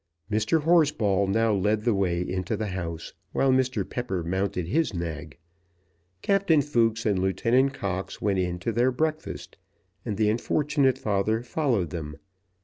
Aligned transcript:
Mr. 0.31 0.63
Horsball 0.63 1.27
now 1.27 1.53
led 1.53 1.83
the 1.83 1.93
way 1.93 2.27
into 2.27 2.57
the 2.57 2.69
house, 2.69 3.13
while 3.33 3.51
Mr. 3.51 3.87
Pepper 3.87 4.23
mounted 4.23 4.65
his 4.67 4.95
nag. 4.95 5.37
Captain 6.23 6.59
Fooks 6.59 7.05
and 7.05 7.19
Lieutenant 7.19 7.75
Cox 7.75 8.19
went 8.19 8.39
in 8.39 8.57
to 8.57 8.71
their 8.71 8.91
breakfast, 8.91 9.57
and 10.03 10.17
the 10.17 10.31
unfortunate 10.31 10.97
father 10.97 11.43
followed 11.43 11.91
them. 11.91 12.17